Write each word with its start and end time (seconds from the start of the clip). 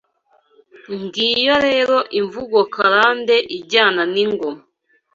Ngiyo 1.01 1.55
rero 1.67 1.97
imvugo 2.19 2.57
karande 2.73 3.35
ijyana 3.57 4.01
n’ingoma 4.13 4.61